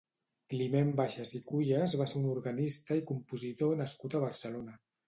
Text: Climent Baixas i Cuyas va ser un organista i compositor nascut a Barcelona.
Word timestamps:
Climent 0.53 0.89
Baixas 0.99 1.35
i 1.39 1.43
Cuyas 1.51 1.95
va 2.03 2.09
ser 2.15 2.19
un 2.23 2.27
organista 2.33 3.01
i 3.03 3.07
compositor 3.13 3.81
nascut 3.85 4.19
a 4.23 4.29
Barcelona. 4.31 4.81